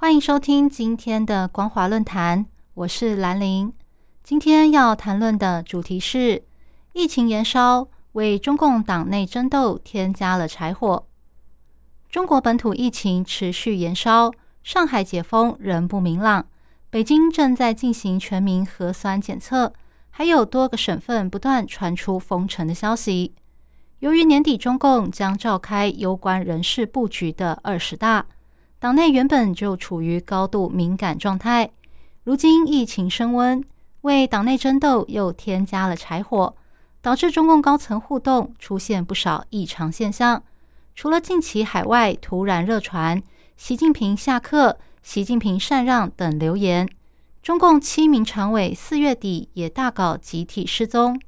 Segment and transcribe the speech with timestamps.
[0.00, 3.72] 欢迎收听今天的光华论坛，我是兰玲。
[4.22, 6.44] 今天要谈论的主题是
[6.92, 11.04] 疫情延烧，为中共党内争斗添加了柴火。
[12.08, 14.30] 中国本土疫情持续延烧，
[14.62, 16.46] 上海解封仍不明朗，
[16.90, 19.72] 北京正在进行全民核酸检测，
[20.10, 23.34] 还有多个省份不断传出封城的消息。
[23.98, 28.26] 由于年底中共将召开有关人事布局的二十大，
[28.80, 31.68] 党内原本就处于高度敏感状态，
[32.22, 33.64] 如今疫情升温，
[34.02, 36.54] 为党内争斗又添加了柴火，
[37.02, 40.40] 导致中共高层互动出现不少异常现象。
[40.94, 43.20] 除了近期海外突然热传
[43.56, 46.88] “习近平下课”“习近平禅让”等流言，
[47.42, 51.20] 中共七名常委四月底也大搞集体失踪，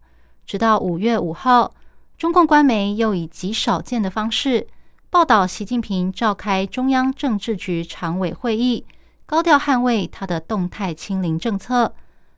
[0.47, 1.75] 直到五月五号。
[2.17, 4.69] 中共官媒又以极少见的方式
[5.13, 8.87] 报道，习近平召开中央政治局常委会议，
[9.27, 11.93] 高调捍卫他的动态清零政策。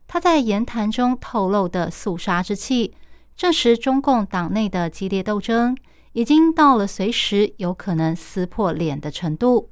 [0.08, 2.94] 他在言谈中透露的肃杀之气，
[3.36, 5.76] 证实中共党内的激烈斗争
[6.14, 9.68] 已经到了随时有可能撕破脸的程度。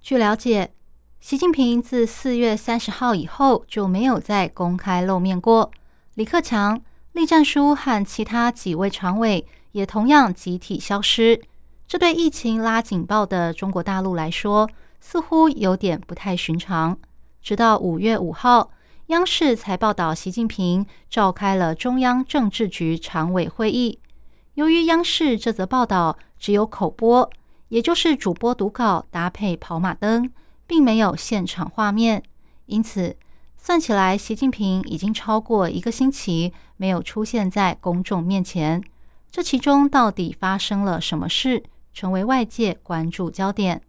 [0.00, 0.72] 据了解，
[1.20, 5.70] 习近平自四月三十号以后就没有再公开露面过。
[6.14, 6.80] 李克强。
[7.12, 11.42] 栗战书和其他几位常委也同样集体消失，
[11.90, 16.96] 这对疫情拉警报的中国大陆来说，似乎有点不太寻常。
[17.42, 18.70] 直到五月五号，
[19.06, 23.98] 央视才报道习近平召开了中央政治局常委会议。
[24.54, 27.28] 由于央视这则报道只有口播，
[27.70, 30.30] 也就是主播读稿搭配跑马灯，
[30.68, 32.22] 并没有现场画面，
[32.66, 33.16] 因此。
[33.56, 38.80] 算起来，习近平已经超过一个星期没有出现在公众面前。
[39.28, 43.82] 这其中到底发生了什么事，成为外界关注焦点。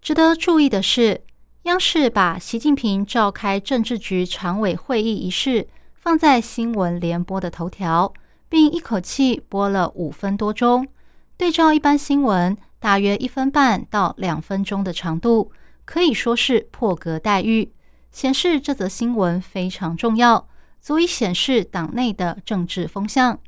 [0.00, 1.22] 值得注意的是，
[1.62, 8.12] 央视把习近平召开政治局常委会议一事放在新闻联播的头条，
[8.48, 10.88] 并一口气播了五分多钟。
[11.36, 15.52] 对照一般新闻大约一分半到两分钟的长度，
[15.84, 17.72] 可以说是破格待遇。
[18.10, 20.48] 显示这则新闻非常重要，
[20.80, 23.38] 足以显示党内的政治风向。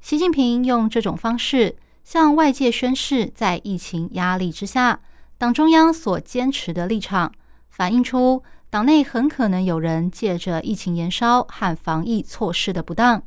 [0.00, 5.00] 习近平用这种方式向外界宣示，在疫情压力之下，
[5.38, 7.32] 党中央所坚持的立场，
[7.70, 13.22] 反映出党内很可能有人借着疫情延烧和防疫措施的不当，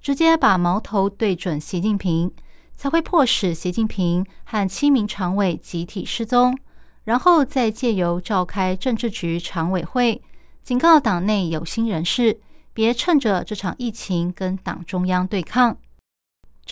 [0.00, 2.32] 直接把矛头对准习近平，
[2.74, 6.58] 才会迫使习近平和七名常委集体失踪。
[7.04, 10.22] 然后再借由召开政治局常委会，
[10.64, 12.40] 警告党内有心人士，
[12.72, 15.76] 别趁着这场疫情跟党中央对抗。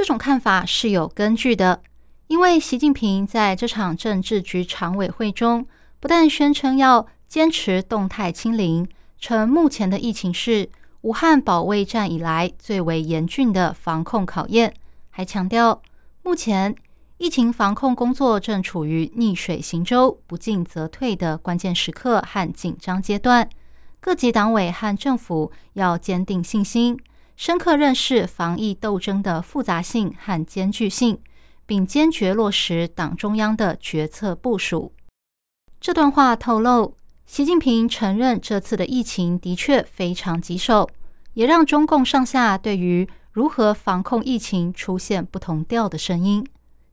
[0.01, 1.83] 这种看法是有根据的，
[2.29, 5.67] 因为习近平在这场政治局常委会中，
[6.01, 8.89] 不但宣称要坚持动态清零，
[9.19, 10.71] 称目前的疫情是
[11.03, 14.73] 武汉保卫战以来最为严峻的防控考验，
[15.11, 15.83] 还强调
[16.23, 16.75] 目前。
[17.19, 23.47] 疫情防控工作正处于逆水行舟、不进则退的关键时刻和紧张阶段，
[24.01, 26.99] 各级党委和政府要坚定信心，
[27.41, 31.19] 深刻认识防疫斗争的复杂性和艰巨性，
[31.65, 34.93] 并坚决落实党中央的决策部署。
[35.81, 40.87] 这段话透露，习近平承认这次的疫情的确非常棘手，
[41.33, 46.47] 也让中共上下对于如何防控疫情出现不同调的声音。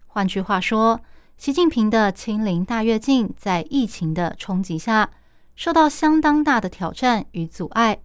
[0.06, 1.02] 换句话说，
[1.38, 5.10] 习近平的清零大跃进在疫情的冲击下，
[5.58, 8.00] 受到相当大的挑战与阻碍。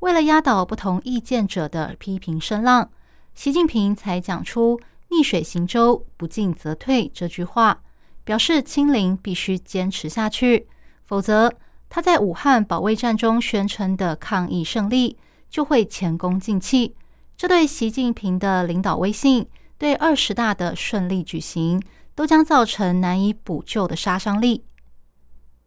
[0.00, 2.90] 为了压倒不同意见者的批评声浪，
[3.34, 4.80] 习近平才讲出
[5.10, 7.82] “逆水行舟，不进则退”这句话，
[8.24, 10.68] 表示清零必须坚持下去，
[11.04, 11.52] 否则
[11.88, 15.16] 他在武汉保卫战中宣称的抗疫胜利
[15.48, 16.94] 就会前功尽弃。
[17.36, 19.48] 这对习近平的领导威信。
[19.78, 21.80] 对二十大的顺利举行，
[22.16, 24.64] 都将造成难以补救的杀伤力。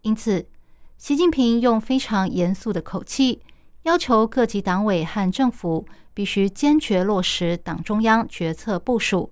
[0.02, 0.50] 因此，
[0.98, 3.42] 习近平用非常严肃的口气，
[3.84, 9.32] 要求各级党委和政府必须坚决落实党中央决策部署。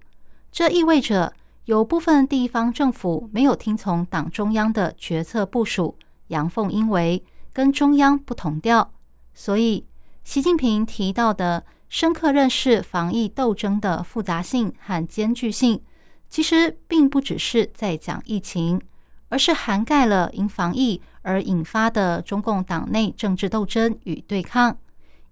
[0.52, 1.34] 这意味着，
[1.66, 5.96] 有部分地方政府没有听从党中央的决策部署，
[6.28, 7.24] 阳奉阴违，
[7.54, 8.92] 跟中央不同调，
[9.34, 9.86] 所以
[10.24, 15.82] 习近平提到的深刻认识防疫斗争的复杂性和艰巨性，
[16.28, 18.82] 其实并不只是在讲疫情，
[19.30, 24.78] 而是涵盖了因防疫而引发的中共党内政治斗争与对抗。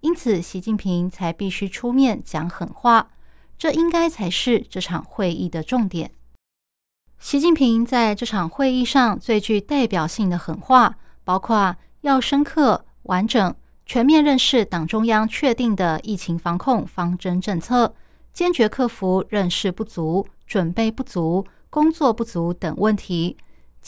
[0.00, 3.10] 因此，习近平才必须出面讲狠话，
[3.58, 6.12] 这应该才是这场会议的重点。
[7.18, 13.52] 习近平在这场会议上最具代表性的狠话，包括要深刻、完整、
[13.84, 17.92] 全面认识党中央确定的疫情防控方针政策，
[18.32, 23.36] 坚决克服认识不足、准备不足、工作不足等问题，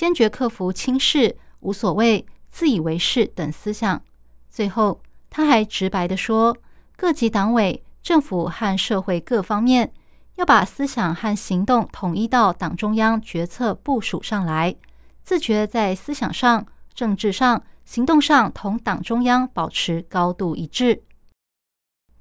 [0.00, 4.02] 坚决克服轻视、无所谓、自以为是等思想。
[4.48, 6.56] 最后，他还直白地说，
[6.96, 9.92] 各级党委、政府和社会各方面。
[10.36, 14.74] 要把思想和行动统一到党中央决策部署上来，
[15.22, 21.02] 自觉在思想上、政治上、行动上同党中央保持高度一致。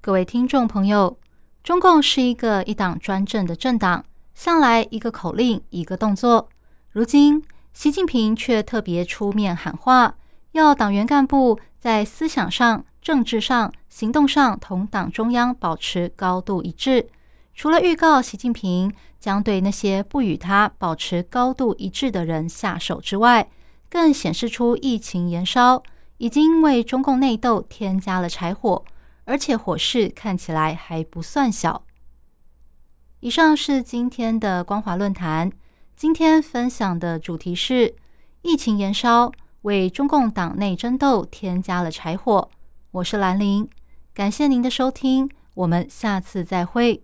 [0.02, 1.18] 各位听众朋友，
[1.64, 4.04] 中共是一个一党专政的政党，
[4.34, 6.50] 向来一个口令一个动作。
[6.92, 7.42] 如今，
[7.80, 10.18] 习近平却特别出面喊话，
[10.52, 17.08] 要党员干部在思想上、政治上、行动上同党中央保持高度一致。
[17.56, 23.50] 除了预告习近平将对那些不与他保持高度一致的人下手之外，
[23.90, 25.82] 更显示出疫情延烧
[26.18, 28.84] 已经为中共内斗添加了柴火，
[29.24, 31.84] 而且火势看起来还不算小。
[33.22, 35.50] 以上是今天的光华论坛，
[36.00, 37.94] 今天分享的主题是
[38.42, 42.50] 疫情延烧为中共党内争斗添加了柴火。
[42.92, 43.68] 我是兰陵，
[44.14, 46.98] 感谢您的收听，我们下次再会。